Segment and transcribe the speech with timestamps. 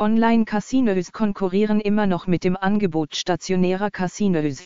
[0.00, 4.64] Online-Casinos konkurrieren immer noch mit dem Angebot stationärer Casinos.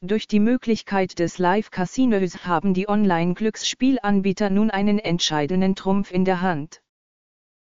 [0.00, 6.82] Durch die Möglichkeit des Live-Casinos haben die Online-Glücksspielanbieter nun einen entscheidenden Trumpf in der Hand.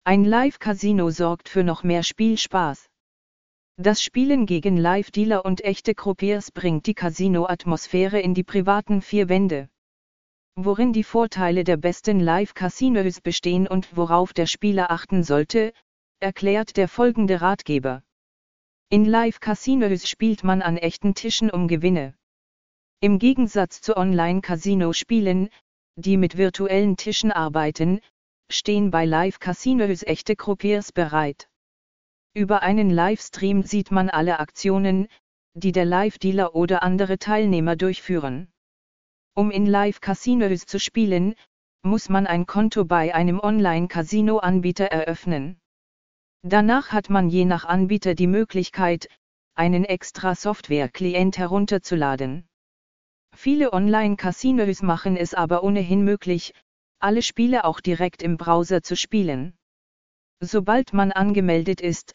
[0.04, 2.88] Ein Live-Casino sorgt für noch mehr Spielspaß.
[3.76, 9.68] Das Spielen gegen Live-Dealer und echte Croupiers bringt die Casino-Atmosphäre in die privaten vier Wände.
[10.56, 15.74] Worin die Vorteile der besten Live-Casinos bestehen und worauf der Spieler achten sollte,
[16.20, 18.02] erklärt der folgende Ratgeber.
[18.90, 22.14] In Live-Casinos spielt man an echten Tischen um Gewinne.
[23.00, 25.50] Im Gegensatz zu Online-Casino-Spielen,
[25.96, 28.00] die mit virtuellen Tischen arbeiten,
[28.50, 31.48] stehen bei Live-Casinos echte Croupiers bereit.
[32.34, 35.06] Über einen Livestream sieht man alle Aktionen,
[35.54, 38.48] die der Live-Dealer oder andere Teilnehmer durchführen.
[39.34, 41.34] Um in Live-Casinos zu spielen,
[41.82, 45.60] muss man ein Konto bei einem Online-Casino-Anbieter eröffnen.
[46.42, 49.08] Danach hat man je nach Anbieter die Möglichkeit,
[49.54, 52.48] einen extra Software-Client herunterzuladen.
[53.34, 56.54] Viele Online-Casinos machen es aber ohnehin möglich,
[57.00, 59.56] alle Spiele auch direkt im Browser zu spielen.
[60.40, 62.14] Sobald man angemeldet ist,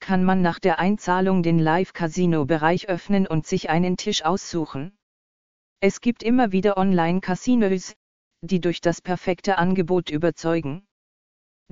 [0.00, 4.96] kann man nach der Einzahlung den Live-Casino-Bereich öffnen und sich einen Tisch aussuchen.
[5.80, 7.94] Es gibt immer wieder Online-Casinos,
[8.42, 10.86] die durch das perfekte Angebot überzeugen.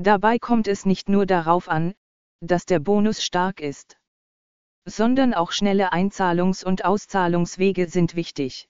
[0.02, 1.94] Dabei kommt es nicht nur darauf an,
[2.40, 3.98] dass der Bonus stark ist,
[4.86, 8.66] sondern auch schnelle Einzahlungs- und Auszahlungswege sind wichtig.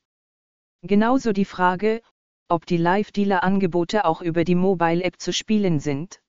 [0.83, 2.03] Genauso die Frage,
[2.48, 6.20] ob die Live-Dealer-Angebote auch über die Mobile-App zu spielen sind.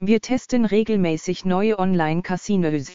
[0.00, 2.94] Wir testen regelmäßig neue Online-Casinos.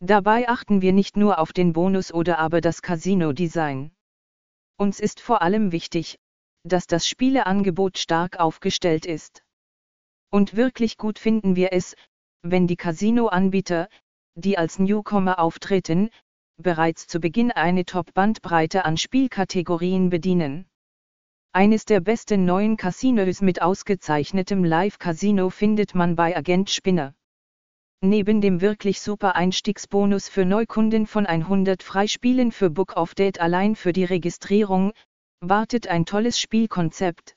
[0.00, 3.92] Dabei achten wir nicht nur auf den Bonus oder aber das Casino-Design.
[4.76, 6.18] Uns ist vor allem wichtig,
[6.64, 9.43] dass das Spieleangebot stark aufgestellt ist.
[10.34, 11.94] Und wirklich gut finden wir es,
[12.42, 13.88] wenn die Casino-Anbieter,
[14.34, 16.10] die als Newcomer auftreten,
[16.60, 20.66] bereits zu Beginn eine Top-Bandbreite an Spielkategorien bedienen.
[21.52, 27.14] Eines der besten neuen Casinos mit ausgezeichnetem Live-Casino findet man bei Agent Spinner.
[28.00, 33.76] Neben dem wirklich super Einstiegsbonus für Neukunden von 100 Freispielen für Book of Date allein
[33.76, 34.94] für die Registrierung,
[35.38, 37.36] wartet ein tolles Spielkonzept.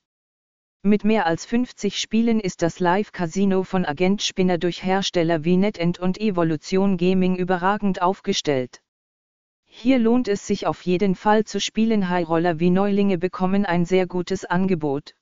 [0.84, 6.00] Mit mehr als 50 Spielen ist das Live-Casino von Agent Spinner durch Hersteller wie NetEnt
[6.00, 8.82] und Evolution Gaming überragend aufgestellt.
[9.66, 12.10] Hier lohnt es sich auf jeden Fall zu spielen.
[12.10, 15.14] High Roller wie Neulinge bekommen ein sehr gutes Angebot.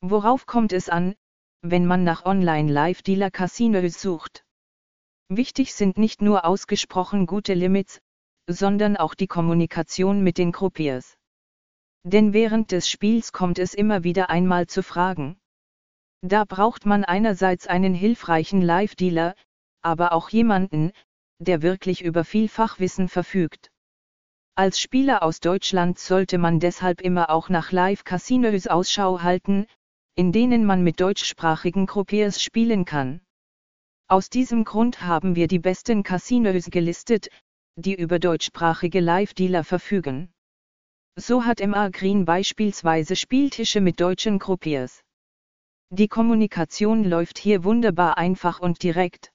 [0.00, 1.14] Worauf kommt es an,
[1.62, 4.44] wenn man nach Online-Live-Dealer-Casinos sucht?
[5.28, 8.00] Wichtig sind nicht nur ausgesprochen gute Limits,
[8.46, 11.16] sondern auch die Kommunikation mit den Croupiers.
[12.04, 15.38] Denn während des Spiels kommt es immer wieder einmal zu Fragen.
[16.20, 19.34] Da braucht man einerseits einen hilfreichen Live-Dealer,
[19.80, 20.92] aber auch jemanden,
[21.38, 23.70] der wirklich über viel Fachwissen verfügt.
[24.54, 29.66] Als Spieler aus Deutschland sollte man deshalb immer auch nach Live-Casinos Ausschau halten,
[30.14, 33.20] in denen man mit deutschsprachigen Croupiers spielen kann.
[34.06, 37.30] Aus diesem Grund haben wir die besten Casinos gelistet,
[37.76, 40.33] die über deutschsprachige Live-Dealer verfügen.
[41.16, 45.04] So hat MA Green beispielsweise Spieltische mit deutschen Croupiers.
[45.90, 49.32] Die Kommunikation läuft hier wunderbar einfach und direkt.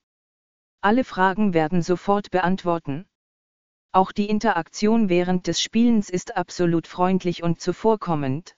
[0.81, 3.07] Alle Fragen werden sofort beantworten.
[3.93, 8.57] Auch die Interaktion während des Spielens ist absolut freundlich und zuvorkommend.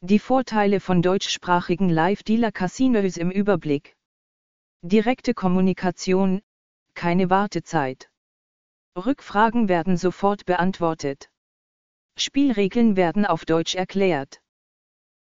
[0.00, 3.96] Die Vorteile von deutschsprachigen Live-Dealer-Casinos im Überblick.
[4.80, 6.40] Direkte Kommunikation,
[6.94, 8.10] keine Wartezeit.
[8.96, 11.30] Rückfragen werden sofort beantwortet.
[12.20, 14.40] Spielregeln werden auf Deutsch erklärt.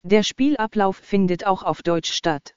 [0.02, 2.54] Der Spielablauf findet auch auf Deutsch statt.